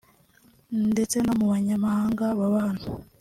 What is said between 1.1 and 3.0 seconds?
no mu banyamahanga baba hano”